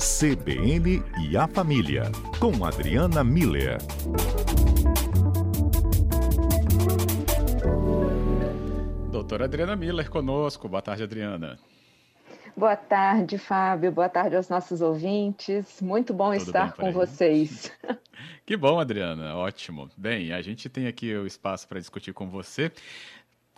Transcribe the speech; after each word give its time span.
CBN 0.00 1.02
e 1.28 1.36
a 1.36 1.46
Família, 1.46 2.04
com 2.38 2.64
Adriana 2.64 3.22
Miller. 3.22 3.76
Doutora 9.12 9.44
Adriana 9.44 9.76
Miller 9.76 10.08
conosco. 10.08 10.66
Boa 10.70 10.80
tarde, 10.80 11.02
Adriana. 11.02 11.58
Boa 12.56 12.76
tarde, 12.76 13.36
Fábio. 13.36 13.92
Boa 13.92 14.08
tarde 14.08 14.36
aos 14.36 14.48
nossos 14.48 14.80
ouvintes. 14.80 15.82
Muito 15.82 16.14
bom 16.14 16.32
Tudo 16.32 16.44
estar 16.44 16.72
com 16.72 16.90
vocês. 16.90 17.70
Que 18.44 18.56
bom, 18.56 18.80
Adriana. 18.80 19.36
Ótimo. 19.36 19.88
Bem, 19.96 20.32
a 20.32 20.42
gente 20.42 20.68
tem 20.68 20.86
aqui 20.86 21.14
o 21.14 21.26
espaço 21.26 21.68
para 21.68 21.78
discutir 21.78 22.12
com 22.12 22.28
você 22.28 22.70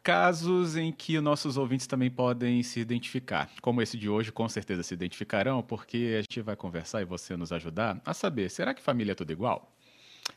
casos 0.03 0.77
em 0.77 0.91
que 0.91 1.21
nossos 1.21 1.57
ouvintes 1.57 1.87
também 1.87 2.11
podem 2.11 2.63
se 2.63 2.81
identificar. 2.81 3.51
Como 3.61 3.81
esse 3.81 3.97
de 3.97 4.09
hoje, 4.09 4.33
com 4.33 4.49
certeza 4.49 4.83
se 4.83 4.93
identificarão, 4.95 5.63
porque 5.63 6.17
a 6.19 6.23
gente 6.23 6.41
vai 6.41 6.57
conversar 6.57 7.03
e 7.03 7.05
você 7.05 7.37
nos 7.37 7.53
ajudar 7.53 8.01
a 8.05 8.13
saber: 8.13 8.51
será 8.51 8.75
que 8.75 8.83
família 8.83 9.13
é 9.13 9.15
tudo 9.15 9.33
igual? 9.33 9.73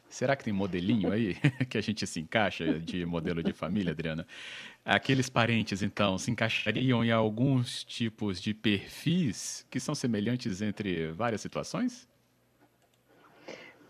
Será 0.10 0.36
que 0.36 0.44
tem 0.44 0.54
modelinho 0.54 1.12
aí 1.12 1.36
que 1.70 1.78
a 1.78 1.82
gente 1.82 2.06
se 2.08 2.20
encaixa 2.20 2.80
de 2.80 3.06
modelo 3.06 3.44
de 3.44 3.54
família, 3.54 3.92
Adriana? 3.92 4.26
Aqueles 4.84 5.30
parentes, 5.30 5.82
então, 5.82 6.18
se 6.18 6.32
encaixariam 6.32 7.04
em 7.04 7.12
alguns 7.12 7.84
tipos 7.84 8.40
de 8.42 8.54
perfis 8.54 9.66
que 9.70 9.80
são 9.80 9.96
semelhantes 9.96 10.62
entre 10.62 11.12
várias 11.12 11.42
situações? 11.42 12.08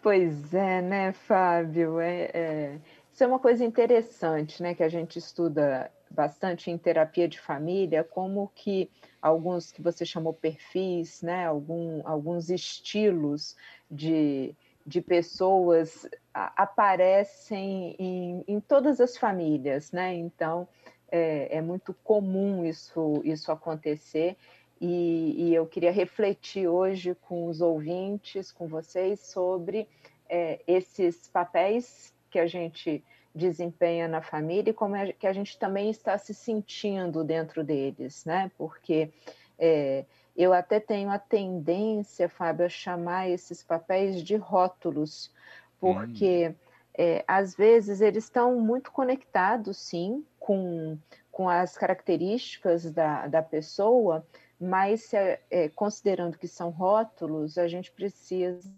Pois 0.02 0.54
é, 0.54 0.82
né, 0.82 1.12
Fábio? 1.14 2.00
É, 2.00 2.30
é, 2.34 2.80
isso 3.16 3.24
é 3.24 3.28
uma 3.28 3.40
coisa 3.40 3.64
interessante, 3.64 4.62
né, 4.62 4.76
que 4.76 4.84
a 4.84 4.90
gente 4.90 5.18
estuda 5.18 5.90
bastante 6.12 6.70
em 6.70 6.78
terapia 6.78 7.30
de 7.30 7.40
família, 7.40 8.04
como 8.04 8.52
que 8.54 8.92
alguns 9.22 9.72
que 9.72 9.82
você 9.82 10.06
chamou 10.06 10.34
perfis, 10.34 11.22
né, 11.22 11.46
algum, 11.46 12.02
alguns 12.06 12.50
estilos 12.50 13.56
de, 13.90 14.54
de 14.86 15.00
pessoas 15.00 16.06
aparecem 16.34 17.96
em, 17.98 18.44
em 18.50 18.60
todas 18.60 19.00
as 19.00 19.16
famílias, 19.16 19.94
né? 19.94 20.14
Então 20.14 20.68
é, 21.10 21.56
é 21.56 21.62
muito 21.62 21.94
comum 22.04 22.66
isso, 22.66 23.22
isso 23.24 23.50
acontecer. 23.50 24.36
E, 24.82 25.36
e, 25.38 25.56
eu 25.56 25.66
queria 25.66 25.92
refletir 25.92 26.68
hoje 26.68 27.16
com 27.16 27.48
os 27.48 27.62
ouvintes, 27.62 28.52
com 28.52 28.68
vocês, 28.68 29.22
sobre 29.22 29.88
é, 30.28 30.60
esses 30.68 31.30
papéis 31.30 32.14
que 32.36 32.40
a 32.40 32.48
gente 32.48 33.02
desempenha 33.34 34.10
na 34.10 34.22
família 34.22 34.72
e 34.72 34.74
como 34.74 34.94
é 34.94 35.14
que 35.14 35.26
a 35.26 35.32
gente 35.32 35.58
também 35.58 35.90
está 35.90 36.18
se 36.18 36.34
sentindo 36.34 37.24
dentro 37.24 37.64
deles, 37.64 38.26
né? 38.26 38.52
Porque 38.58 39.10
é, 39.58 40.04
eu 40.36 40.52
até 40.52 40.82
tenho 40.82 41.10
a 41.10 41.18
tendência, 41.18 42.28
Fábio, 42.28 42.66
a 42.66 42.70
chamar 42.70 43.30
esses 43.30 43.64
papéis 43.64 44.22
de 44.22 44.36
rótulos, 44.36 45.32
porque 45.80 46.50
hum. 46.50 46.56
é, 46.98 47.24
às 47.26 47.56
vezes 47.56 48.02
eles 48.02 48.26
estão 48.26 48.60
muito 48.60 48.92
conectados, 48.92 49.78
sim, 49.78 50.26
com, 50.38 50.98
com 51.32 51.48
as 51.48 51.78
características 51.78 52.92
da, 52.92 53.28
da 53.28 53.42
pessoa, 53.42 54.28
mas 54.60 55.14
é, 55.14 55.40
é, 55.50 55.70
considerando 55.70 56.38
que 56.38 56.50
são 56.50 56.70
rótulos, 56.70 57.58
a 57.58 57.70
gente 57.70 57.94
precisa. 57.94 58.70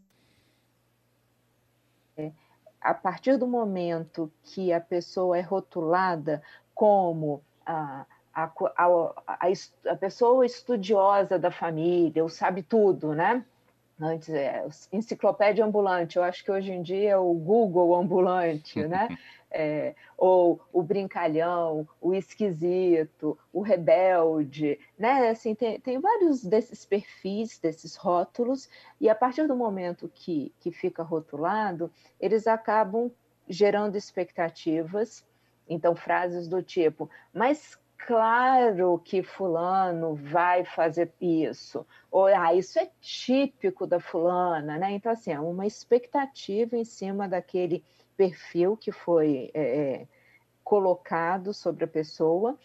A 2.88 2.94
partir 2.94 3.38
do 3.38 3.46
momento 3.46 4.32
que 4.44 4.72
a 4.72 4.80
pessoa 4.80 5.38
é 5.38 5.42
rotulada 5.42 6.42
como 6.74 7.42
a 7.66 8.06
a, 8.34 8.52
a, 8.78 9.48
a, 9.92 9.96
pessoa 9.96 10.46
estudiosa 10.46 11.40
da 11.40 11.50
família, 11.50 12.24
o 12.24 12.30
sabe 12.30 12.62
tudo, 12.62 13.16
né? 13.16 13.44
Antes 14.00 14.30
é 14.30 14.64
enciclopédia 14.94 15.66
ambulante, 15.66 16.18
eu 16.18 16.24
acho 16.24 16.44
que 16.44 16.52
hoje 16.52 16.72
em 16.72 16.84
dia 16.84 17.10
é 17.14 17.18
o 17.18 17.34
Google 17.34 17.96
ambulante, 17.96 18.86
né? 18.86 19.08
É, 19.50 19.96
ou 20.18 20.59
o 20.74 20.84
brincalhão, 20.84 21.88
o 22.02 22.13
esquisito, 22.13 23.38
o 23.53 23.62
rebelde, 23.62 24.78
né? 25.00 25.30
Assim, 25.30 25.56
tem, 25.56 25.80
tem 25.80 26.00
vários 26.00 26.44
desses 26.44 26.85
perfis, 26.85 27.58
desses 27.58 27.96
rótulos, 27.96 28.69
e 29.00 29.09
a 29.09 29.16
partir 29.16 29.47
do 29.47 29.56
momento 29.56 30.12
que, 30.13 30.53
que 30.59 30.69
fica 30.72 31.02
rotulado, 31.02 31.90
eles 32.19 32.46
acabam 32.46 33.09
gerando 33.47 33.96
expectativas. 33.96 35.25
Então, 35.69 35.96
frases 35.96 36.47
do 36.47 36.62
tipo, 36.62 37.09
mas 37.34 37.78
claro 37.97 39.02
que 39.03 39.22
fulano 39.22 40.16
vai 40.16 40.64
fazer 40.64 41.12
isso, 41.19 41.85
ou 42.09 42.25
ah, 42.28 42.53
isso 42.53 42.79
é 42.79 42.90
típico 43.02 43.85
da 43.85 44.00
fulana, 44.00 44.78
né? 44.78 44.91
Então, 44.91 45.12
assim, 45.12 45.31
é 45.31 45.40
uma 45.40 45.66
expectativa 45.66 46.78
em 46.78 46.85
cima 46.85 47.28
daquele 47.28 47.84
perfil 48.17 48.75
que 48.75 48.91
foi 48.91 49.51
é, 49.53 49.61
é 49.61 50.07
colocado 50.63 51.53
sobre 51.53 51.85
a 51.85 51.88
pessoa, 51.88 52.57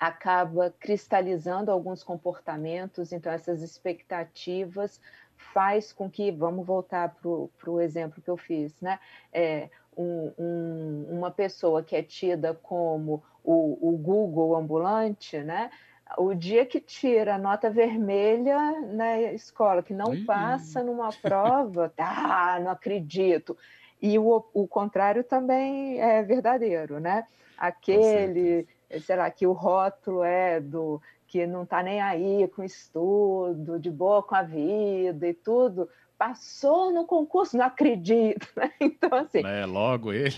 acaba 0.00 0.74
cristalizando 0.80 1.70
alguns 1.70 2.02
comportamentos, 2.02 3.12
então 3.12 3.32
essas 3.32 3.62
expectativas 3.62 5.00
faz 5.36 5.92
com 5.92 6.10
que, 6.10 6.32
vamos 6.32 6.66
voltar 6.66 7.14
para 7.14 7.70
o 7.70 7.80
exemplo 7.80 8.20
que 8.20 8.28
eu 8.28 8.36
fiz, 8.36 8.80
né? 8.80 8.98
É, 9.32 9.68
um, 9.96 10.32
um, 10.36 11.06
uma 11.10 11.30
pessoa 11.30 11.82
que 11.82 11.94
é 11.94 12.02
tida 12.02 12.52
como 12.52 13.22
o, 13.44 13.90
o 13.90 13.96
Google 13.96 14.56
ambulante, 14.56 15.38
né? 15.38 15.70
O 16.18 16.34
dia 16.34 16.66
que 16.66 16.80
tira 16.80 17.36
a 17.36 17.38
nota 17.38 17.70
vermelha 17.70 18.58
na 18.92 19.20
escola, 19.32 19.82
que 19.82 19.94
não 19.94 20.24
passa 20.24 20.82
numa 20.82 21.10
prova, 21.10 21.92
ah, 21.98 22.58
não 22.60 22.70
acredito. 22.72 23.56
E 24.04 24.18
o, 24.18 24.44
o 24.52 24.68
contrário 24.68 25.24
também 25.24 25.98
é 25.98 26.22
verdadeiro, 26.22 27.00
né? 27.00 27.24
Aquele, 27.56 28.68
sei 29.00 29.16
lá, 29.16 29.30
que 29.30 29.46
o 29.46 29.52
rótulo 29.52 30.22
é 30.22 30.60
do 30.60 31.00
que 31.26 31.46
não 31.46 31.62
está 31.62 31.82
nem 31.82 32.02
aí 32.02 32.46
com 32.48 32.62
estudo, 32.62 33.80
de 33.80 33.90
boa 33.90 34.22
com 34.22 34.34
a 34.34 34.42
vida 34.42 35.26
e 35.26 35.32
tudo, 35.32 35.88
passou 36.18 36.92
no 36.92 37.06
concurso, 37.06 37.56
não 37.56 37.64
acredito. 37.64 38.46
Né? 38.54 38.70
Então, 38.78 39.14
assim. 39.14 39.42
É, 39.42 39.64
logo 39.64 40.12
ele. 40.12 40.36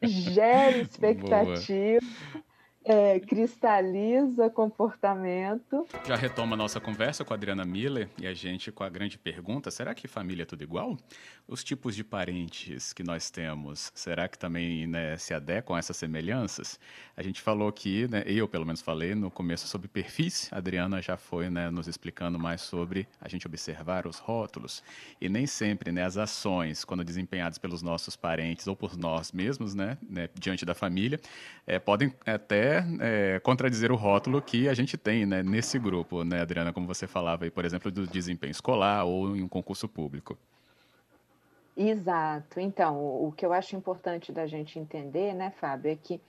gera 0.00 0.78
expectativa 0.78 2.06
é, 2.84 3.20
cristaliza 3.20 4.48
comportamento. 4.48 5.86
Já 6.06 6.16
retoma 6.16 6.56
nossa 6.56 6.80
conversa 6.80 7.24
com 7.24 7.34
a 7.34 7.36
Adriana 7.36 7.64
Miller 7.64 8.08
e 8.18 8.26
a 8.26 8.32
gente 8.32 8.72
com 8.72 8.82
a 8.82 8.88
grande 8.88 9.18
pergunta: 9.18 9.70
será 9.70 9.94
que 9.94 10.08
família 10.08 10.44
é 10.44 10.46
tudo 10.46 10.62
igual? 10.62 10.96
Os 11.46 11.62
tipos 11.62 11.94
de 11.94 12.02
parentes 12.04 12.92
que 12.92 13.02
nós 13.02 13.30
temos, 13.30 13.90
será 13.94 14.28
que 14.28 14.38
também 14.38 14.86
né, 14.86 15.16
se 15.16 15.34
adequam 15.34 15.76
a 15.76 15.78
essas 15.78 15.96
semelhanças? 15.96 16.78
A 17.16 17.22
gente 17.22 17.40
falou 17.40 17.68
aqui, 17.68 18.08
né, 18.08 18.22
eu 18.26 18.48
pelo 18.48 18.64
menos 18.64 18.80
falei 18.80 19.14
no 19.14 19.30
começo 19.30 19.66
sobre 19.66 19.88
perfis, 19.88 20.48
a 20.52 20.58
Adriana 20.58 21.02
já 21.02 21.16
foi 21.16 21.50
né, 21.50 21.68
nos 21.68 21.88
explicando 21.88 22.38
mais 22.38 22.60
sobre 22.62 23.06
a 23.20 23.28
gente 23.28 23.46
observar 23.46 24.06
os 24.06 24.18
rótulos. 24.18 24.82
E 25.20 25.28
nem 25.28 25.46
sempre 25.46 25.92
né, 25.92 26.04
as 26.04 26.16
ações, 26.16 26.84
quando 26.84 27.04
desempenhadas 27.04 27.58
pelos 27.58 27.82
nossos 27.82 28.16
parentes 28.16 28.66
ou 28.66 28.76
por 28.76 28.96
nós 28.96 29.32
mesmos, 29.32 29.74
né, 29.74 29.98
né 30.08 30.28
diante 30.34 30.64
da 30.64 30.74
família, 30.74 31.20
é, 31.66 31.78
podem 31.78 32.14
até 32.24 32.69
é, 33.00 33.40
contradizer 33.40 33.90
o 33.92 33.96
rótulo 33.96 34.40
que 34.40 34.68
a 34.68 34.74
gente 34.74 34.96
tem 34.96 35.26
né, 35.26 35.42
nesse 35.42 35.78
grupo, 35.78 36.24
né, 36.24 36.40
Adriana, 36.40 36.72
como 36.72 36.86
você 36.86 37.06
falava 37.06 37.44
aí, 37.44 37.50
por 37.50 37.64
exemplo, 37.64 37.90
do 37.90 38.06
desempenho 38.06 38.50
escolar 38.50 39.04
ou 39.04 39.36
em 39.36 39.42
um 39.42 39.48
concurso 39.48 39.88
público. 39.88 40.38
Exato. 41.76 42.60
Então, 42.60 42.98
o 42.98 43.32
que 43.34 43.44
eu 43.46 43.52
acho 43.52 43.76
importante 43.76 44.32
da 44.32 44.46
gente 44.46 44.78
entender, 44.78 45.34
né, 45.34 45.50
Fábio, 45.58 45.92
é 45.92 45.96
que 45.96 46.20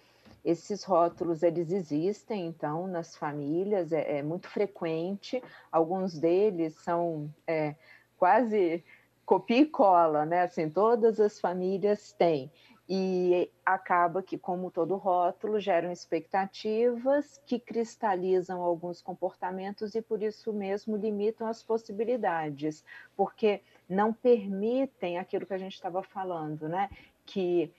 esses 0.44 0.84
rótulos 0.84 1.44
eles 1.44 1.72
existem, 1.72 2.48
então, 2.48 2.88
nas 2.88 3.16
famílias, 3.16 3.92
é, 3.92 4.20
é 4.20 4.24
muito 4.24 4.48
frequente. 4.48 5.42
Alguns 5.72 6.18
deles 6.18 6.74
são 6.76 7.30
é, 7.46 7.76
quase 8.18 8.84
copia 9.26 9.60
e 9.62 9.66
cola, 9.66 10.26
né? 10.26 10.42
Assim, 10.42 10.70
todas 10.70 11.20
as 11.20 11.40
famílias 11.40 12.12
têm 12.12 12.52
e 12.94 13.50
acaba 13.66 14.22
que, 14.22 14.38
como 14.38 14.70
todo 14.70 14.98
rótulo, 14.98 15.62
geram 15.62 15.94
expectativas 15.94 17.42
que 17.46 17.58
cristalizam 17.58 18.62
alguns 18.62 19.02
comportamentos 19.02 19.96
e, 19.96 20.02
por 20.02 20.22
isso 20.22 20.52
mesmo, 20.52 20.98
limitam 20.98 21.48
as 21.48 21.64
possibilidades, 21.64 22.84
porque 23.16 23.62
não 23.88 24.12
permitem 24.12 25.18
aquilo 25.18 25.46
que 25.46 25.54
a 25.54 25.58
gente 25.58 25.74
estava 25.74 26.04
falando, 26.04 26.68
né? 26.68 26.90
Que 27.26 27.72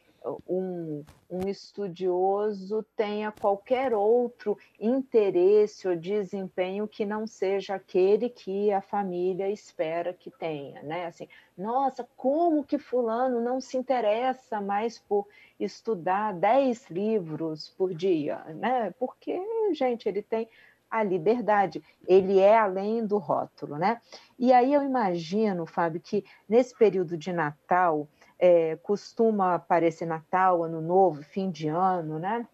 um, 0.46 1.04
um 1.30 1.48
estudioso 1.48 2.84
tenha 2.96 3.32
qualquer 3.32 3.94
outro 3.94 4.56
interesse 4.78 5.88
ou 5.88 5.96
desempenho 5.96 6.86
que 6.86 7.04
não 7.04 7.26
seja 7.26 7.74
aquele 7.74 8.28
que 8.28 8.72
a 8.72 8.80
família 8.80 9.50
espera 9.50 10.12
que 10.12 10.30
tenha, 10.30 10.82
né? 10.82 11.06
Assim, 11.06 11.28
nossa, 11.56 12.06
como 12.16 12.64
que 12.64 12.78
fulano 12.78 13.40
não 13.40 13.60
se 13.60 13.76
interessa 13.76 14.60
mais 14.60 14.98
por 14.98 15.26
estudar 15.58 16.34
10 16.34 16.90
livros 16.90 17.70
por 17.76 17.94
dia, 17.94 18.38
né? 18.54 18.92
Porque, 18.98 19.40
gente, 19.72 20.08
ele 20.08 20.22
tem 20.22 20.48
a 20.90 21.02
liberdade. 21.02 21.82
Ele 22.06 22.38
é 22.38 22.58
além 22.58 23.06
do 23.06 23.16
rótulo, 23.16 23.78
né? 23.78 23.98
E 24.38 24.52
aí 24.52 24.74
eu 24.74 24.82
imagino, 24.82 25.64
Fábio, 25.64 26.00
que 26.00 26.22
nesse 26.46 26.76
período 26.76 27.16
de 27.16 27.32
Natal, 27.32 28.06
é, 28.42 28.74
costuma 28.82 29.54
aparecer 29.54 30.04
Natal, 30.04 30.64
Ano 30.64 30.80
Novo, 30.80 31.22
fim 31.22 31.48
de 31.48 31.68
ano, 31.68 32.18
né? 32.18 32.44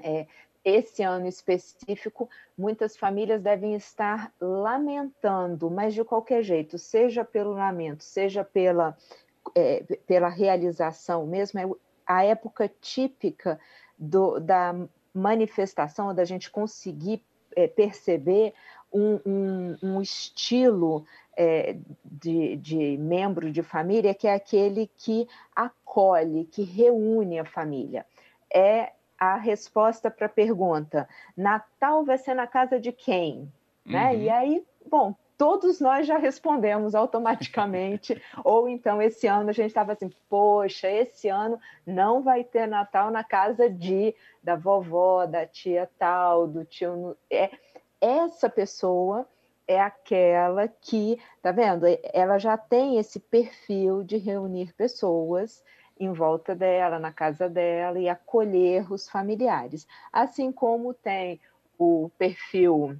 É, 0.00 0.24
esse 0.64 1.02
ano 1.02 1.26
específico, 1.26 2.30
muitas 2.56 2.96
famílias 2.96 3.42
devem 3.42 3.74
estar 3.74 4.32
lamentando, 4.40 5.68
mas 5.68 5.94
de 5.94 6.04
qualquer 6.04 6.44
jeito, 6.44 6.78
seja 6.78 7.24
pelo 7.24 7.54
lamento, 7.54 8.04
seja 8.04 8.44
pela, 8.44 8.96
é, 9.52 9.82
pela 10.06 10.28
realização 10.28 11.26
mesmo, 11.26 11.58
é 11.58 11.68
a 12.06 12.24
época 12.24 12.70
típica 12.80 13.58
do, 13.98 14.38
da 14.38 14.76
manifestação, 15.12 16.14
da 16.14 16.24
gente 16.24 16.52
conseguir 16.52 17.20
é, 17.56 17.66
perceber 17.66 18.54
um, 18.92 19.20
um, 19.26 19.76
um 19.82 20.00
estilo 20.00 21.04
é, 21.36 21.76
de, 22.04 22.56
de, 22.56 22.96
membro 22.96 23.50
de 23.52 23.62
família 23.62 24.14
que 24.14 24.26
é 24.26 24.34
aquele 24.34 24.90
que 24.96 25.28
acolhe, 25.54 26.44
que 26.44 26.62
reúne 26.62 27.38
a 27.38 27.44
família. 27.44 28.06
É 28.52 28.92
a 29.18 29.36
resposta 29.36 30.10
para 30.10 30.26
a 30.26 30.30
pergunta: 30.30 31.08
Natal 31.36 32.04
vai 32.04 32.18
ser 32.18 32.34
na 32.34 32.46
casa 32.46 32.80
de 32.80 32.92
quem? 32.92 33.50
Né? 33.84 34.12
Uhum. 34.12 34.20
E 34.22 34.30
aí, 34.30 34.66
bom, 34.88 35.14
todos 35.36 35.80
nós 35.80 36.06
já 36.06 36.18
respondemos 36.18 36.94
automaticamente, 36.94 38.20
ou 38.42 38.68
então 38.68 39.00
esse 39.00 39.26
ano 39.26 39.50
a 39.50 39.52
gente 39.52 39.68
estava 39.68 39.92
assim, 39.92 40.10
poxa, 40.28 40.90
esse 40.90 41.28
ano 41.28 41.60
não 41.86 42.22
vai 42.22 42.42
ter 42.42 42.66
Natal 42.66 43.10
na 43.10 43.22
casa 43.22 43.68
de 43.68 44.14
da 44.42 44.56
vovó, 44.56 45.26
da 45.26 45.46
tia 45.46 45.88
tal, 45.98 46.46
do 46.46 46.64
tio. 46.64 47.16
É, 47.30 47.50
essa 48.00 48.48
pessoa 48.48 49.26
é 49.66 49.80
aquela 49.80 50.68
que, 50.68 51.18
tá 51.42 51.50
vendo? 51.52 51.86
Ela 52.12 52.38
já 52.38 52.56
tem 52.56 52.98
esse 52.98 53.18
perfil 53.18 54.02
de 54.02 54.16
reunir 54.16 54.72
pessoas 54.74 55.64
em 55.98 56.12
volta 56.12 56.54
dela, 56.54 56.98
na 56.98 57.12
casa 57.12 57.48
dela 57.48 57.98
e 57.98 58.08
acolher 58.08 58.92
os 58.92 59.08
familiares. 59.08 59.86
Assim 60.12 60.52
como 60.52 60.92
tem 60.94 61.40
o 61.78 62.10
perfil 62.18 62.96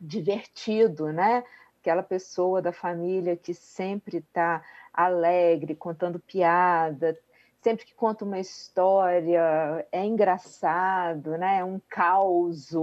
divertido, 0.00 1.12
né? 1.12 1.42
Aquela 1.80 2.02
pessoa 2.02 2.62
da 2.62 2.72
família 2.72 3.36
que 3.36 3.54
sempre 3.54 4.18
está 4.18 4.62
alegre, 4.92 5.74
contando 5.74 6.20
piada, 6.20 7.18
sempre 7.60 7.84
que 7.86 7.94
conta 7.94 8.24
uma 8.24 8.38
história 8.38 9.86
é 9.90 10.04
engraçado, 10.04 11.36
né? 11.38 11.58
É 11.60 11.64
um 11.64 11.80
caos 11.88 12.74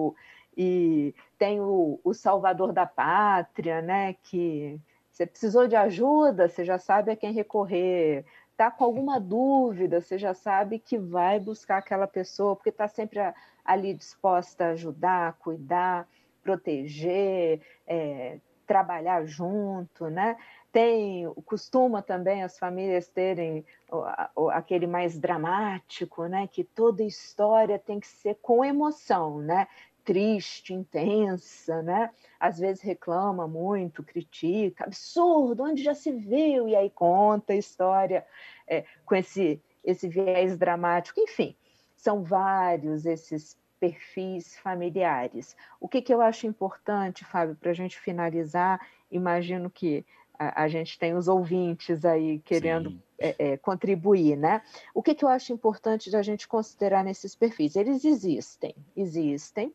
e 0.55 1.15
tem 1.37 1.59
o, 1.61 1.99
o 2.03 2.13
salvador 2.13 2.73
da 2.73 2.85
pátria, 2.85 3.81
né? 3.81 4.15
Que 4.23 4.79
você 5.11 5.25
precisou 5.25 5.67
de 5.67 5.75
ajuda, 5.75 6.47
você 6.47 6.63
já 6.63 6.77
sabe 6.77 7.11
a 7.11 7.15
quem 7.15 7.33
recorrer. 7.33 8.25
Está 8.51 8.69
com 8.69 8.83
alguma 8.83 9.19
dúvida, 9.19 10.01
você 10.01 10.17
já 10.17 10.33
sabe 10.33 10.79
que 10.79 10.97
vai 10.97 11.39
buscar 11.39 11.77
aquela 11.77 12.07
pessoa, 12.07 12.55
porque 12.55 12.69
está 12.69 12.87
sempre 12.87 13.19
ali 13.65 13.93
disposta 13.93 14.65
a 14.65 14.69
ajudar, 14.69 15.33
cuidar, 15.39 16.07
proteger, 16.43 17.61
é, 17.87 18.39
trabalhar 18.65 19.25
junto, 19.25 20.09
né? 20.09 20.37
Tem, 20.71 21.29
costuma 21.45 22.01
também 22.01 22.43
as 22.43 22.57
famílias 22.57 23.09
terem 23.09 23.65
aquele 24.51 24.87
mais 24.87 25.19
dramático, 25.19 26.25
né? 26.27 26.47
Que 26.47 26.63
toda 26.63 27.03
história 27.03 27.77
tem 27.77 27.99
que 27.99 28.07
ser 28.07 28.35
com 28.41 28.63
emoção, 28.63 29.39
né? 29.39 29.67
Triste, 30.11 30.73
intensa, 30.73 31.81
né? 31.81 32.09
Às 32.37 32.59
vezes 32.59 32.81
reclama 32.83 33.47
muito, 33.47 34.03
critica, 34.03 34.83
absurdo, 34.83 35.63
onde 35.63 35.81
já 35.81 35.93
se 35.93 36.11
viu? 36.11 36.67
E 36.67 36.75
aí 36.75 36.89
conta 36.89 37.53
a 37.53 37.55
história 37.55 38.25
é, 38.67 38.83
com 39.05 39.15
esse, 39.15 39.61
esse 39.81 40.09
viés 40.09 40.57
dramático. 40.57 41.17
Enfim, 41.17 41.55
são 41.95 42.23
vários 42.23 43.05
esses 43.05 43.57
perfis 43.79 44.57
familiares. 44.57 45.55
O 45.79 45.87
que, 45.87 46.01
que 46.01 46.13
eu 46.13 46.21
acho 46.21 46.45
importante, 46.45 47.23
Fábio, 47.23 47.55
para 47.55 47.71
a 47.71 47.73
gente 47.73 47.97
finalizar, 47.97 48.85
imagino 49.09 49.69
que 49.69 50.05
a, 50.37 50.63
a, 50.63 50.67
gente 50.67 50.99
tem 50.99 51.15
os 51.15 51.29
ouvintes 51.29 52.03
aí 52.03 52.39
querendo 52.39 53.01
é, 53.17 53.35
é, 53.39 53.57
contribuir, 53.57 54.35
né? 54.35 54.61
O 54.93 55.01
que, 55.01 55.15
que 55.15 55.23
eu 55.23 55.29
acho 55.29 55.53
importante 55.53 56.11
da 56.11 56.21
gente 56.21 56.49
considerar 56.49 57.01
nesses 57.01 57.33
perfis? 57.33 57.77
Eles 57.77 58.03
existem, 58.03 58.75
existem. 58.93 59.73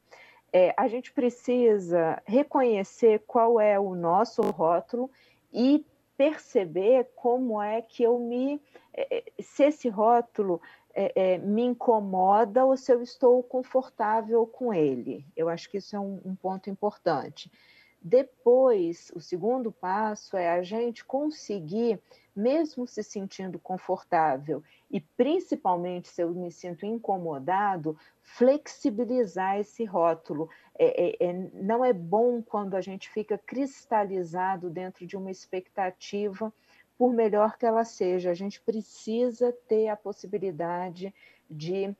É, 0.58 0.72
a 0.74 0.88
gente 0.88 1.12
precisa 1.12 2.22
reconhecer 2.24 3.22
qual 3.26 3.60
é 3.60 3.78
o 3.78 3.94
nosso 3.94 4.40
rótulo 4.40 5.10
e 5.52 5.84
perceber 6.16 7.10
como 7.14 7.60
é 7.60 7.82
que 7.82 8.02
eu 8.02 8.18
me. 8.18 8.58
É, 8.94 9.18
é, 9.18 9.24
se 9.38 9.64
esse 9.64 9.90
rótulo 9.90 10.58
é, 10.94 11.12
é, 11.14 11.36
me 11.36 11.62
incomoda 11.62 12.64
ou 12.64 12.74
se 12.74 12.90
eu 12.90 13.02
estou 13.02 13.42
confortável 13.42 14.46
com 14.46 14.72
ele. 14.72 15.26
Eu 15.36 15.50
acho 15.50 15.68
que 15.68 15.76
isso 15.76 15.94
é 15.94 16.00
um, 16.00 16.22
um 16.24 16.34
ponto 16.34 16.70
importante. 16.70 17.52
Depois, 18.00 19.12
o 19.14 19.20
segundo 19.20 19.70
passo 19.70 20.38
é 20.38 20.48
a 20.48 20.62
gente 20.62 21.04
conseguir, 21.04 22.00
mesmo 22.36 22.86
se 22.86 23.02
sentindo 23.02 23.58
confortável 23.58 24.62
e 24.90 25.00
principalmente 25.00 26.08
se 26.08 26.22
eu 26.22 26.30
me 26.30 26.52
sinto 26.52 26.84
incomodado, 26.84 27.98
flexibilizar 28.22 29.58
esse 29.58 29.84
rótulo. 29.84 30.50
É, 30.78 31.24
é, 31.24 31.30
é, 31.30 31.32
não 31.54 31.82
é 31.82 31.94
bom 31.94 32.42
quando 32.42 32.74
a 32.74 32.80
gente 32.82 33.08
fica 33.08 33.38
cristalizado 33.38 34.68
dentro 34.68 35.06
de 35.06 35.16
uma 35.16 35.30
expectativa, 35.30 36.52
por 36.98 37.12
melhor 37.12 37.56
que 37.56 37.64
ela 37.64 37.84
seja. 37.84 38.30
A 38.30 38.34
gente 38.34 38.60
precisa 38.60 39.52
ter 39.66 39.88
a 39.88 39.96
possibilidade 39.96 41.14
de 41.50 41.96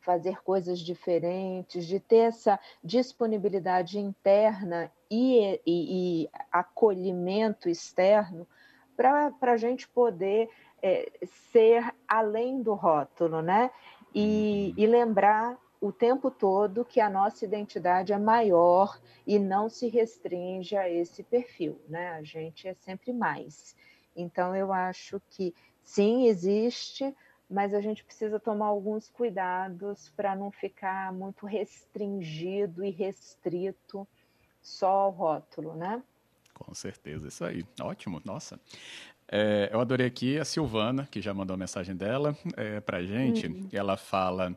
fazer 0.00 0.42
coisas 0.42 0.78
diferentes, 0.78 1.86
de 1.86 2.00
ter 2.00 2.28
essa 2.28 2.58
disponibilidade 2.82 3.98
interna 3.98 4.90
e, 5.10 5.60
e, 5.66 6.22
e 6.24 6.30
acolhimento 6.50 7.68
externo 7.68 8.46
para 9.00 9.52
a 9.52 9.56
gente 9.56 9.88
poder 9.88 10.50
é, 10.82 11.10
ser 11.52 11.94
além 12.06 12.62
do 12.62 12.74
rótulo, 12.74 13.40
né? 13.40 13.70
E, 14.14 14.74
e 14.76 14.86
lembrar 14.86 15.58
o 15.80 15.90
tempo 15.90 16.30
todo 16.30 16.84
que 16.84 17.00
a 17.00 17.08
nossa 17.08 17.44
identidade 17.44 18.12
é 18.12 18.18
maior 18.18 19.00
e 19.26 19.38
não 19.38 19.70
se 19.70 19.88
restringe 19.88 20.76
a 20.76 20.88
esse 20.90 21.22
perfil, 21.22 21.80
né? 21.88 22.10
A 22.10 22.22
gente 22.22 22.68
é 22.68 22.74
sempre 22.74 23.12
mais. 23.12 23.74
Então, 24.14 24.54
eu 24.54 24.72
acho 24.72 25.20
que 25.30 25.54
sim, 25.82 26.26
existe, 26.26 27.14
mas 27.48 27.72
a 27.72 27.80
gente 27.80 28.04
precisa 28.04 28.38
tomar 28.38 28.66
alguns 28.66 29.08
cuidados 29.08 30.10
para 30.10 30.36
não 30.36 30.50
ficar 30.50 31.12
muito 31.12 31.46
restringido 31.46 32.84
e 32.84 32.90
restrito 32.90 34.06
só 34.60 34.90
ao 34.90 35.10
rótulo, 35.10 35.74
né? 35.74 36.02
Com 36.60 36.74
certeza, 36.74 37.28
isso 37.28 37.44
aí. 37.44 37.64
Ótimo, 37.80 38.20
nossa. 38.24 38.60
É, 39.32 39.70
eu 39.72 39.80
adorei 39.80 40.06
aqui 40.06 40.38
a 40.38 40.44
Silvana, 40.44 41.08
que 41.10 41.20
já 41.20 41.32
mandou 41.32 41.54
a 41.54 41.56
mensagem 41.56 41.96
dela 41.96 42.36
é, 42.56 42.80
para 42.80 42.98
a 42.98 43.02
gente. 43.02 43.46
Uhum. 43.46 43.68
Ela 43.72 43.96
fala: 43.96 44.54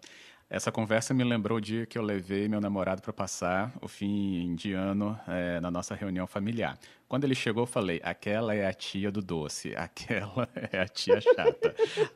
essa 0.53 0.71
conversa 0.71 1.15
me 1.15 1.23
lembrou 1.23 1.57
o 1.57 1.61
dia 1.61 1.83
que 1.83 1.97
eu 1.97 2.03
levei 2.03 2.47
meu 2.47 2.61
namorado 2.61 3.01
para 3.01 3.11
passar 3.11 3.73
o 3.81 3.87
fim 3.87 4.53
de 4.53 4.71
ano 4.71 5.19
é, 5.27 5.59
na 5.59 5.71
nossa 5.71 5.95
reunião 5.95 6.27
familiar. 6.27 6.77
Quando 7.07 7.23
ele 7.23 7.33
chegou, 7.33 7.63
eu 7.63 7.67
falei: 7.67 7.99
aquela 8.03 8.53
é 8.53 8.67
a 8.67 8.71
tia 8.71 9.11
do 9.11 9.19
doce, 9.19 9.73
aquela 9.75 10.47
é 10.71 10.79
a 10.79 10.87
tia 10.87 11.19
chata, 11.19 11.73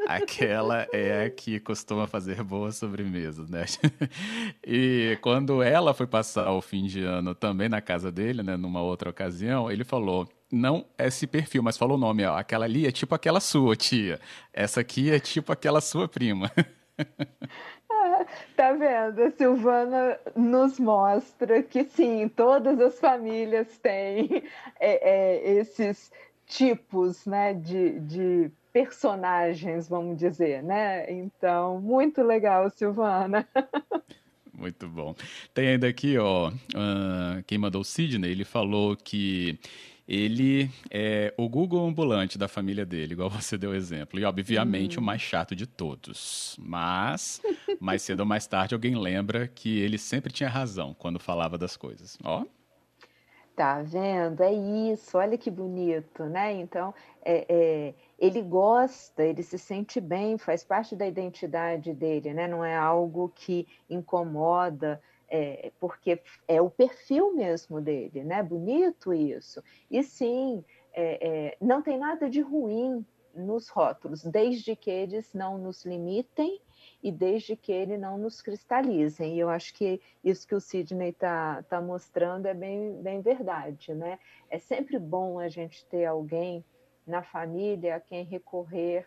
aquela 0.07 0.87
é 0.93 1.25
a 1.25 1.29
que 1.31 1.59
costuma 1.59 2.05
fazer 2.05 2.43
boas 2.43 2.75
sobremesas, 2.75 3.49
né? 3.49 3.65
e 4.63 5.17
quando 5.19 5.63
ela 5.63 5.91
foi 5.91 6.05
passar 6.05 6.51
o 6.51 6.61
fim 6.61 6.85
de 6.85 7.01
ano 7.01 7.33
também 7.33 7.67
na 7.67 7.81
casa 7.81 8.11
dele, 8.11 8.43
né, 8.43 8.55
numa 8.55 8.83
outra 8.83 9.09
ocasião, 9.09 9.71
ele 9.71 9.83
falou: 9.83 10.29
não 10.51 10.85
esse 10.95 11.25
perfil, 11.25 11.63
mas 11.63 11.75
falou 11.75 11.97
o 11.97 11.99
nome, 11.99 12.23
ó, 12.23 12.37
aquela 12.37 12.65
ali 12.65 12.85
é 12.85 12.91
tipo 12.91 13.15
aquela 13.15 13.39
sua 13.39 13.75
tia, 13.75 14.21
essa 14.53 14.81
aqui 14.81 15.09
é 15.09 15.19
tipo 15.19 15.51
aquela 15.51 15.81
sua 15.81 16.07
prima. 16.07 16.51
tá 18.55 18.73
vendo? 18.73 19.23
A 19.23 19.31
Silvana 19.31 20.19
nos 20.35 20.79
mostra 20.79 21.61
que 21.63 21.83
sim, 21.85 22.29
todas 22.29 22.79
as 22.79 22.99
famílias 22.99 23.77
têm 23.77 24.43
é, 24.79 25.09
é, 25.09 25.53
esses 25.53 26.11
tipos 26.45 27.25
né, 27.25 27.53
de, 27.53 27.99
de 27.99 28.51
personagens, 28.71 29.89
vamos 29.89 30.17
dizer, 30.17 30.63
né? 30.63 31.11
Então, 31.11 31.81
muito 31.81 32.21
legal, 32.21 32.69
Silvana. 32.69 33.47
Muito 34.57 34.89
bom. 34.89 35.13
Tem 35.53 35.67
ainda 35.67 35.87
aqui, 35.87 36.17
ó, 36.17 36.49
uh, 36.49 37.43
quem 37.45 37.59
mandou 37.59 37.81
o 37.81 37.85
Sidney, 37.85 38.31
ele 38.31 38.43
falou 38.43 38.97
que 38.97 39.59
Ele 40.07 40.71
é 40.89 41.33
o 41.37 41.49
Google 41.49 41.85
ambulante 41.85 42.37
da 42.37 42.47
família 42.47 42.85
dele, 42.85 43.13
igual 43.13 43.29
você 43.31 43.57
deu 43.57 43.75
exemplo. 43.75 44.19
E, 44.19 44.23
obviamente, 44.23 44.97
hum. 44.97 45.01
o 45.01 45.05
mais 45.05 45.21
chato 45.21 45.55
de 45.55 45.67
todos. 45.67 46.55
Mas, 46.59 47.41
mais 47.79 48.01
cedo 48.01 48.21
ou 48.21 48.25
mais 48.25 48.47
tarde, 48.47 48.73
alguém 48.73 48.95
lembra 48.95 49.47
que 49.47 49.79
ele 49.79 49.97
sempre 49.97 50.31
tinha 50.31 50.49
razão 50.49 50.93
quando 50.93 51.19
falava 51.19 51.57
das 51.57 51.75
coisas. 51.75 52.17
Ó. 52.23 52.45
Tá 53.57 53.81
vendo? 53.81 54.43
É 54.43 54.53
isso, 54.53 55.17
olha 55.17 55.35
que 55.35 55.49
bonito, 55.49 56.25
né? 56.25 56.53
Então, 56.53 56.93
é, 57.25 57.45
é, 57.49 57.93
ele 58.19 58.43
gosta, 58.43 59.23
ele 59.23 59.41
se 59.41 59.57
sente 59.57 59.99
bem, 59.99 60.37
faz 60.37 60.63
parte 60.63 60.95
da 60.95 61.07
identidade 61.07 61.91
dele, 61.91 62.35
né? 62.35 62.47
Não 62.47 62.63
é 62.63 62.77
algo 62.77 63.31
que 63.33 63.67
incomoda, 63.89 65.01
é, 65.29 65.71
porque 65.79 66.21
é 66.47 66.61
o 66.61 66.69
perfil 66.69 67.35
mesmo 67.35 67.81
dele, 67.81 68.23
né? 68.23 68.41
Bonito 68.41 69.13
isso. 69.13 69.61
E 69.89 70.01
sim, 70.03 70.63
é, 70.93 71.27
é, 71.27 71.57
não 71.61 71.81
tem 71.81 71.97
nada 71.97 72.29
de 72.29 72.41
ruim 72.41 73.05
nos 73.35 73.69
rótulos, 73.69 74.23
desde 74.23 74.75
que 74.75 74.89
eles 74.89 75.33
não 75.33 75.57
nos 75.57 75.85
limitem 75.85 76.59
e 77.03 77.11
desde 77.11 77.55
que 77.55 77.71
ele 77.71 77.97
não 77.97 78.17
nos 78.17 78.41
cristalizem. 78.41 79.35
E 79.35 79.39
eu 79.39 79.49
acho 79.49 79.73
que 79.73 80.01
isso 80.23 80.47
que 80.47 80.55
o 80.55 80.59
Sidney 80.59 81.09
está 81.09 81.61
tá 81.63 81.79
mostrando 81.79 82.47
é 82.47 82.53
bem, 82.53 82.93
bem 83.01 83.21
verdade, 83.21 83.93
né? 83.93 84.17
É 84.49 84.57
sempre 84.57 84.97
bom 84.97 85.39
a 85.39 85.47
gente 85.47 85.85
ter 85.85 86.05
alguém 86.05 86.65
na 87.05 87.21
família 87.21 87.95
a 87.95 87.99
quem 87.99 88.23
recorrer 88.23 89.05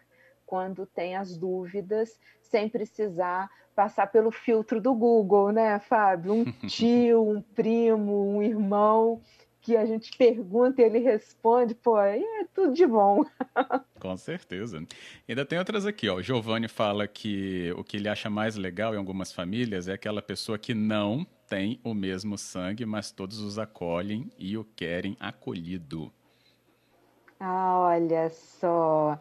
quando 0.51 0.85
tem 0.85 1.15
as 1.15 1.37
dúvidas, 1.37 2.19
sem 2.43 2.69
precisar 2.69 3.49
passar 3.73 4.09
pelo 4.09 4.33
filtro 4.33 4.81
do 4.81 4.93
Google, 4.93 5.53
né, 5.53 5.79
Fábio? 5.79 6.35
Um 6.35 6.45
tio, 6.67 7.23
um 7.23 7.41
primo, 7.41 8.35
um 8.35 8.43
irmão 8.43 9.23
que 9.61 9.77
a 9.77 9.87
gente 9.87 10.11
pergunta 10.19 10.83
e 10.83 10.85
ele 10.85 10.99
responde, 10.99 11.73
pô, 11.73 12.01
é 12.01 12.21
tudo 12.53 12.73
de 12.73 12.85
bom. 12.85 13.25
Com 14.01 14.17
certeza. 14.17 14.85
Ainda 15.29 15.47
tem 15.47 15.57
outras 15.57 15.87
aqui, 15.87 16.09
ó. 16.09 16.17
O 16.17 16.23
Giovanni 16.23 16.67
fala 16.67 17.07
que 17.07 17.73
o 17.77 17.85
que 17.85 17.99
ele 17.99 18.09
acha 18.09 18.29
mais 18.29 18.57
legal 18.57 18.93
em 18.93 18.99
algumas 18.99 19.33
famílias 19.33 19.87
é 19.87 19.93
aquela 19.93 20.21
pessoa 20.21 20.59
que 20.59 20.75
não 20.75 21.25
tem 21.47 21.79
o 21.85 21.95
mesmo 21.95 22.37
sangue, 22.37 22.85
mas 22.85 23.13
todos 23.13 23.39
os 23.39 23.57
acolhem 23.57 24.29
e 24.37 24.59
o 24.59 24.65
querem 24.65 25.17
acolhido. 25.21 26.13
Ah, 27.39 27.79
olha 27.79 28.29
só. 28.31 29.17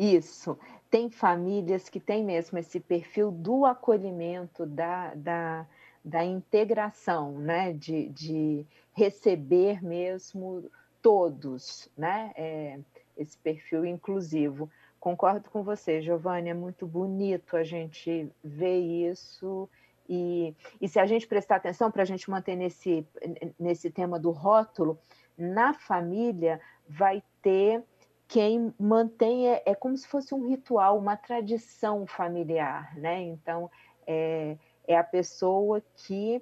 Isso. 0.00 0.58
Tem 0.88 1.10
famílias 1.10 1.90
que 1.90 2.00
têm 2.00 2.24
mesmo 2.24 2.56
esse 2.56 2.80
perfil 2.80 3.30
do 3.30 3.66
acolhimento, 3.66 4.64
da, 4.64 5.14
da, 5.14 5.66
da 6.02 6.24
integração, 6.24 7.32
né? 7.32 7.74
de, 7.74 8.08
de 8.08 8.66
receber 8.94 9.84
mesmo 9.84 10.64
todos, 11.02 11.90
né? 11.98 12.32
É, 12.34 12.78
esse 13.14 13.36
perfil 13.36 13.84
inclusivo. 13.84 14.70
Concordo 14.98 15.50
com 15.50 15.62
você, 15.62 16.00
Giovanni, 16.00 16.48
é 16.48 16.54
muito 16.54 16.86
bonito 16.86 17.54
a 17.54 17.62
gente 17.62 18.32
ver 18.42 18.78
isso. 18.78 19.68
E, 20.08 20.54
e 20.80 20.88
se 20.88 20.98
a 20.98 21.04
gente 21.04 21.26
prestar 21.26 21.56
atenção, 21.56 21.90
para 21.90 22.02
a 22.02 22.06
gente 22.06 22.30
manter 22.30 22.56
nesse, 22.56 23.06
nesse 23.58 23.90
tema 23.90 24.18
do 24.18 24.30
rótulo, 24.30 24.98
na 25.36 25.74
família 25.74 26.58
vai 26.88 27.22
ter 27.42 27.84
quem 28.30 28.72
mantém, 28.78 29.48
é, 29.48 29.62
é 29.66 29.74
como 29.74 29.96
se 29.96 30.06
fosse 30.06 30.32
um 30.32 30.48
ritual, 30.48 30.96
uma 30.96 31.16
tradição 31.16 32.06
familiar, 32.06 32.96
né? 32.96 33.20
Então, 33.22 33.68
é, 34.06 34.56
é 34.86 34.96
a 34.96 35.02
pessoa 35.04 35.82
que 35.96 36.40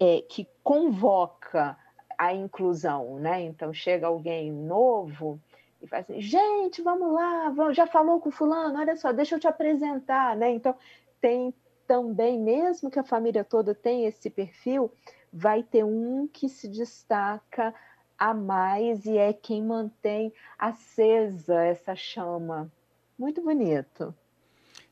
é, 0.00 0.22
que 0.22 0.48
convoca 0.64 1.76
a 2.18 2.34
inclusão, 2.34 3.18
né? 3.18 3.42
Então 3.42 3.72
chega 3.72 4.06
alguém 4.06 4.50
novo 4.50 5.38
e 5.82 5.86
faz 5.86 6.04
assim, 6.04 6.20
gente, 6.20 6.82
vamos 6.82 7.12
lá, 7.12 7.50
vamos, 7.50 7.76
já 7.76 7.86
falou 7.86 8.20
com 8.20 8.30
fulano, 8.30 8.78
olha 8.78 8.96
só, 8.96 9.12
deixa 9.12 9.36
eu 9.36 9.40
te 9.40 9.46
apresentar, 9.46 10.34
né? 10.34 10.50
Então 10.50 10.74
tem 11.20 11.54
também, 11.86 12.38
mesmo 12.38 12.90
que 12.90 12.98
a 12.98 13.04
família 13.04 13.44
toda 13.44 13.74
tenha 13.74 14.08
esse 14.08 14.30
perfil, 14.30 14.90
vai 15.32 15.62
ter 15.62 15.84
um 15.84 16.26
que 16.26 16.48
se 16.48 16.68
destaca 16.68 17.74
a 18.20 18.34
mais 18.34 19.06
e 19.06 19.16
é 19.16 19.32
quem 19.32 19.64
mantém 19.64 20.30
acesa 20.58 21.64
essa 21.64 21.96
chama. 21.96 22.70
Muito 23.18 23.42
bonito. 23.42 24.14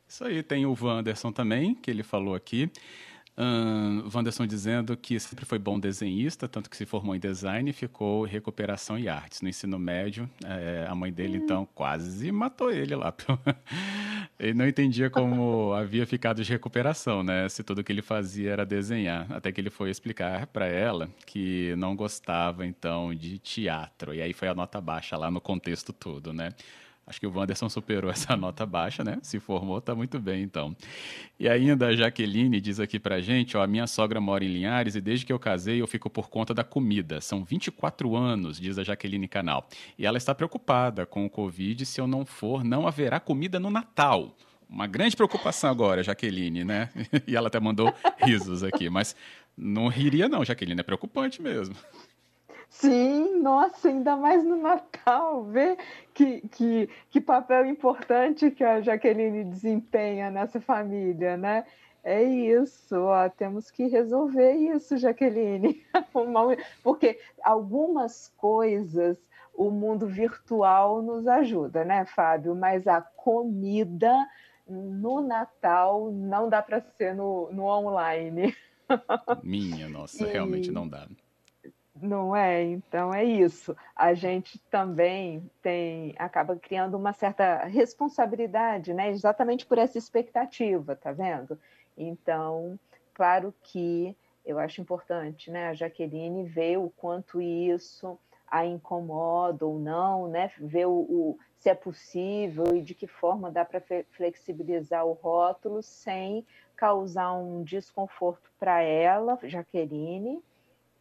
Isso 0.08 0.24
aí, 0.24 0.42
tem 0.42 0.64
o 0.64 0.74
Wanderson 0.80 1.30
também, 1.30 1.74
que 1.74 1.90
ele 1.90 2.02
falou 2.02 2.34
aqui. 2.34 2.72
Um, 3.40 4.10
Wanderson 4.12 4.48
dizendo 4.48 4.96
que 4.96 5.20
sempre 5.20 5.44
foi 5.44 5.60
bom 5.60 5.78
desenhista, 5.78 6.48
tanto 6.48 6.68
que 6.68 6.76
se 6.76 6.84
formou 6.84 7.14
em 7.14 7.20
design 7.20 7.70
e 7.70 7.72
ficou 7.72 8.26
em 8.26 8.30
recuperação 8.30 8.98
e 8.98 9.08
artes. 9.08 9.42
No 9.42 9.48
ensino 9.48 9.78
médio, 9.78 10.28
é, 10.44 10.84
a 10.88 10.94
mãe 10.94 11.12
dele, 11.12 11.38
hum. 11.38 11.42
então, 11.44 11.68
quase 11.72 12.32
matou 12.32 12.72
ele 12.72 12.96
lá. 12.96 13.14
ele 14.40 14.54
não 14.54 14.66
entendia 14.66 15.08
como 15.08 15.72
havia 15.72 16.04
ficado 16.04 16.42
de 16.42 16.50
recuperação, 16.50 17.22
né? 17.22 17.48
Se 17.48 17.62
tudo 17.62 17.84
que 17.84 17.92
ele 17.92 18.02
fazia 18.02 18.50
era 18.50 18.66
desenhar. 18.66 19.30
Até 19.30 19.52
que 19.52 19.60
ele 19.60 19.70
foi 19.70 19.88
explicar 19.88 20.48
para 20.48 20.66
ela 20.66 21.08
que 21.24 21.76
não 21.76 21.94
gostava, 21.94 22.66
então, 22.66 23.14
de 23.14 23.38
teatro. 23.38 24.12
E 24.12 24.20
aí 24.20 24.32
foi 24.32 24.48
a 24.48 24.54
nota 24.54 24.80
baixa 24.80 25.16
lá 25.16 25.30
no 25.30 25.40
contexto 25.40 25.92
todo, 25.92 26.32
né? 26.32 26.50
Acho 27.08 27.18
que 27.18 27.26
o 27.26 27.32
Wanderson 27.34 27.68
superou 27.68 28.10
essa 28.12 28.36
nota 28.36 28.66
baixa, 28.66 29.02
né? 29.02 29.18
Se 29.22 29.40
formou, 29.40 29.80
tá 29.80 29.94
muito 29.94 30.18
bem, 30.20 30.42
então. 30.42 30.76
E 31.40 31.48
ainda 31.48 31.88
a 31.88 31.96
Jaqueline 31.96 32.60
diz 32.60 32.78
aqui 32.78 32.98
pra 32.98 33.20
gente, 33.20 33.56
ó, 33.56 33.62
a 33.62 33.66
minha 33.66 33.86
sogra 33.86 34.20
mora 34.20 34.44
em 34.44 34.48
Linhares 34.48 34.94
e 34.94 35.00
desde 35.00 35.24
que 35.24 35.32
eu 35.32 35.38
casei 35.38 35.80
eu 35.80 35.86
fico 35.86 36.10
por 36.10 36.28
conta 36.28 36.52
da 36.52 36.62
comida. 36.62 37.20
São 37.20 37.42
24 37.42 38.14
anos, 38.14 38.60
diz 38.60 38.78
a 38.78 38.84
Jaqueline 38.84 39.26
Canal. 39.26 39.66
E 39.98 40.04
ela 40.04 40.18
está 40.18 40.34
preocupada 40.34 41.06
com 41.06 41.24
o 41.24 41.30
Covid, 41.30 41.86
se 41.86 42.00
eu 42.00 42.06
não 42.06 42.26
for, 42.26 42.62
não 42.62 42.86
haverá 42.86 43.18
comida 43.18 43.58
no 43.58 43.70
Natal. 43.70 44.36
Uma 44.68 44.86
grande 44.86 45.16
preocupação 45.16 45.70
agora, 45.70 46.02
Jaqueline, 46.02 46.62
né? 46.62 46.90
E 47.26 47.34
ela 47.34 47.48
até 47.48 47.58
mandou 47.58 47.92
risos 48.18 48.62
aqui, 48.62 48.90
mas 48.90 49.16
não 49.56 49.88
riria 49.88 50.28
não, 50.28 50.44
Jaqueline, 50.44 50.80
é 50.80 50.84
preocupante 50.84 51.40
mesmo. 51.40 51.74
Sim, 52.68 53.40
nossa, 53.40 53.88
ainda 53.88 54.16
mais 54.16 54.44
no 54.44 54.56
Natal, 54.56 55.44
ver 55.44 55.78
que, 56.12 56.42
que, 56.48 56.88
que 57.10 57.20
papel 57.20 57.66
importante 57.66 58.50
que 58.50 58.62
a 58.62 58.80
Jaqueline 58.80 59.44
desempenha 59.44 60.30
nessa 60.30 60.60
família, 60.60 61.36
né? 61.36 61.64
É 62.04 62.22
isso, 62.22 62.96
ó, 62.96 63.28
temos 63.28 63.70
que 63.70 63.86
resolver 63.86 64.52
isso, 64.52 64.96
Jaqueline, 64.96 65.82
porque 66.82 67.18
algumas 67.42 68.28
coisas 68.36 69.18
o 69.54 69.70
mundo 69.70 70.06
virtual 70.06 71.02
nos 71.02 71.26
ajuda, 71.26 71.84
né, 71.84 72.04
Fábio? 72.06 72.54
Mas 72.54 72.86
a 72.86 73.00
comida 73.00 74.14
no 74.68 75.20
Natal 75.20 76.12
não 76.12 76.48
dá 76.48 76.62
para 76.62 76.80
ser 76.80 77.14
no, 77.14 77.50
no 77.52 77.64
online. 77.64 78.54
Minha 79.42 79.88
nossa, 79.88 80.24
e... 80.24 80.32
realmente 80.32 80.70
não 80.70 80.86
dá. 80.86 81.08
Não 82.00 82.34
é? 82.34 82.62
Então 82.62 83.12
é 83.12 83.24
isso. 83.24 83.76
A 83.94 84.14
gente 84.14 84.58
também 84.70 85.50
tem 85.62 86.14
acaba 86.18 86.56
criando 86.56 86.96
uma 86.96 87.12
certa 87.12 87.64
responsabilidade, 87.64 88.94
né? 88.94 89.10
Exatamente 89.10 89.66
por 89.66 89.78
essa 89.78 89.98
expectativa, 89.98 90.94
tá 90.94 91.12
vendo? 91.12 91.58
Então, 91.96 92.78
claro 93.14 93.54
que 93.62 94.16
eu 94.44 94.58
acho 94.58 94.80
importante, 94.80 95.50
né? 95.50 95.68
A 95.68 95.74
Jaqueline 95.74 96.44
ver 96.44 96.78
o 96.78 96.90
quanto 96.96 97.40
isso 97.40 98.18
a 98.50 98.64
incomoda 98.64 99.66
ou 99.66 99.78
não, 99.78 100.26
né? 100.26 100.50
Ver 100.58 100.86
o, 100.86 100.92
o 100.92 101.38
se 101.58 101.68
é 101.68 101.74
possível 101.74 102.76
e 102.76 102.80
de 102.80 102.94
que 102.94 103.06
forma 103.06 103.50
dá 103.50 103.64
para 103.64 103.82
flexibilizar 104.12 105.04
o 105.04 105.12
rótulo 105.12 105.82
sem 105.82 106.46
causar 106.76 107.32
um 107.32 107.62
desconforto 107.62 108.50
para 108.58 108.80
ela, 108.80 109.38
Jaqueline, 109.42 110.40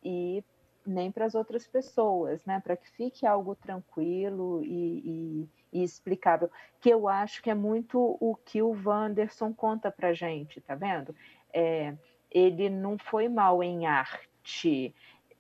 e 0.04 0.44
nem 0.88 1.12
para 1.12 1.26
as 1.26 1.36
outras 1.36 1.68
pessoas, 1.68 2.44
né? 2.46 2.60
Para 2.60 2.78
que 2.78 2.90
fique 2.90 3.26
algo 3.26 3.56
tranquilo 3.56 4.64
e, 4.64 5.48
e, 5.74 5.80
e, 5.80 5.84
explicável. 5.84 6.50
Que 6.80 6.90
eu 6.90 7.08
acho 7.08 7.42
que 7.42 7.50
é 7.50 7.54
muito 7.54 8.18
o 8.20 8.36
que 8.36 8.62
o 8.62 8.76
Wanderson 8.86 9.54
conta 9.54 9.92
para 9.92 10.14
gente, 10.14 10.62
tá 10.62 10.76
vendo? 10.76 11.16
É, 11.54 11.94
ele 12.32 12.70
não 12.70 12.98
foi 12.98 13.28
mal 13.28 13.62
em 13.64 13.86
arte, 13.86 14.94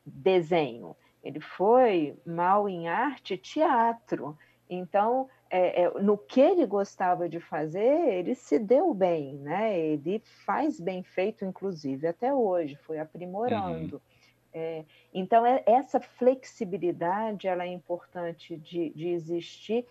desenho. 0.05 0.95
Ele 1.23 1.39
foi 1.39 2.17
mal 2.25 2.69
em 2.69 2.87
arte, 2.87 3.37
teatro. 3.37 4.37
Então, 4.69 5.29
é, 5.49 5.83
é, 5.83 5.89
no 6.01 6.17
que 6.17 6.41
ele 6.41 6.65
gostava 6.65 7.27
de 7.29 7.39
fazer, 7.39 8.13
ele 8.13 8.35
se 8.35 8.59
deu 8.59 8.93
bem, 8.93 9.35
né? 9.35 9.79
Ele 9.79 10.21
faz 10.45 10.79
bem 10.79 11.03
feito, 11.03 11.45
inclusive, 11.45 12.07
até 12.07 12.33
hoje, 12.33 12.75
foi 12.77 12.99
aprimorando. 12.99 13.95
Uhum. 13.95 14.16
É, 14.57 14.85
então, 15.13 15.45
é, 15.45 15.63
essa 15.65 15.99
flexibilidade 15.99 17.47
ela 17.47 17.63
é 17.63 17.67
importante 17.67 18.57
de, 18.57 18.89
de 18.89 19.09
existir, 19.09 19.85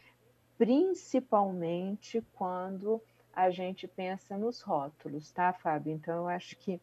principalmente 0.59 2.23
quando 2.35 3.01
a 3.33 3.51
gente 3.51 3.87
pensa 3.87 4.37
nos 4.37 4.61
rótulos, 4.61 5.31
tá, 5.31 5.53
Fábio? 5.53 5.93
Então, 5.93 6.23
eu 6.23 6.29
acho 6.29 6.57
que 6.57 6.81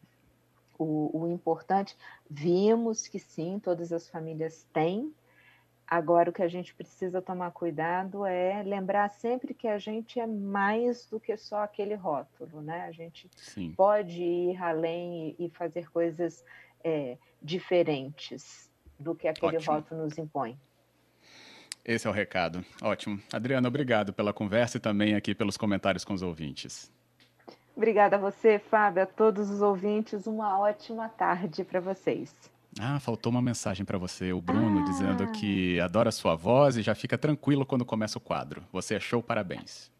o, 0.78 1.10
o 1.22 1.28
importante, 1.28 1.96
vimos 2.28 3.06
que 3.06 3.18
sim, 3.18 3.58
todas 3.58 3.92
as 3.92 4.08
famílias 4.08 4.66
têm, 4.72 5.12
Agora, 5.86 6.30
o 6.30 6.32
que 6.32 6.42
a 6.42 6.48
gente 6.48 6.74
precisa 6.74 7.20
tomar 7.20 7.50
cuidado 7.50 8.24
é 8.24 8.62
lembrar 8.62 9.10
sempre 9.10 9.52
que 9.52 9.68
a 9.68 9.78
gente 9.78 10.18
é 10.18 10.26
mais 10.26 11.06
do 11.06 11.20
que 11.20 11.36
só 11.36 11.58
aquele 11.58 11.94
rótulo, 11.94 12.62
né? 12.62 12.82
A 12.82 12.90
gente 12.90 13.30
Sim. 13.36 13.74
pode 13.76 14.22
ir 14.22 14.56
além 14.62 15.36
e 15.38 15.50
fazer 15.50 15.90
coisas 15.90 16.42
é, 16.84 17.16
diferentes 17.42 18.70
do 18.98 19.14
que 19.14 19.26
aquele 19.26 19.56
Ótimo. 19.56 19.72
rótulo 19.72 20.04
nos 20.04 20.18
impõe. 20.18 20.58
Esse 21.84 22.06
é 22.06 22.10
o 22.10 22.12
recado. 22.12 22.64
Ótimo. 22.80 23.20
Adriana, 23.32 23.68
obrigado 23.68 24.12
pela 24.12 24.32
conversa 24.32 24.76
e 24.76 24.80
também 24.80 25.14
aqui 25.14 25.34
pelos 25.34 25.56
comentários 25.56 26.04
com 26.04 26.14
os 26.14 26.22
ouvintes. 26.22 26.90
Obrigada 27.76 28.16
a 28.16 28.18
você, 28.18 28.58
Fábio, 28.58 29.02
a 29.02 29.06
todos 29.06 29.50
os 29.50 29.60
ouvintes. 29.60 30.26
Uma 30.26 30.58
ótima 30.58 31.08
tarde 31.08 31.64
para 31.64 31.80
vocês. 31.80 32.34
Ah, 32.80 32.98
faltou 32.98 33.30
uma 33.30 33.42
mensagem 33.42 33.84
para 33.84 33.98
você, 33.98 34.32
o 34.32 34.40
Bruno, 34.40 34.80
ah. 34.80 34.84
dizendo 34.84 35.30
que 35.32 35.78
adora 35.80 36.10
sua 36.10 36.34
voz 36.34 36.76
e 36.76 36.82
já 36.82 36.94
fica 36.94 37.18
tranquilo 37.18 37.66
quando 37.66 37.84
começa 37.84 38.18
o 38.18 38.20
quadro. 38.20 38.64
Você 38.72 38.94
é 38.94 39.00
show, 39.00 39.22
parabéns. 39.22 39.93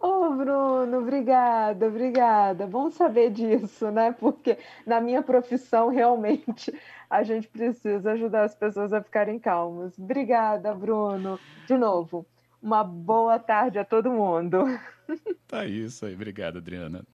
Ô, 0.00 0.06
oh, 0.06 0.30
Bruno, 0.34 0.98
obrigada, 0.98 1.86
obrigada. 1.86 2.66
Bom 2.66 2.90
saber 2.90 3.30
disso, 3.30 3.90
né? 3.90 4.12
Porque 4.12 4.58
na 4.84 5.00
minha 5.00 5.22
profissão, 5.22 5.88
realmente, 5.88 6.72
a 7.08 7.22
gente 7.22 7.46
precisa 7.46 8.12
ajudar 8.12 8.44
as 8.44 8.54
pessoas 8.54 8.92
a 8.92 9.02
ficarem 9.02 9.38
calmas. 9.38 9.96
Obrigada, 9.98 10.74
Bruno. 10.74 11.38
De 11.66 11.76
novo, 11.76 12.26
uma 12.60 12.82
boa 12.82 13.38
tarde 13.38 13.78
a 13.78 13.84
todo 13.84 14.10
mundo. 14.10 14.64
Tá 15.46 15.66
isso 15.66 16.06
aí. 16.06 16.14
Obrigado, 16.14 16.58
Adriana. 16.58 17.04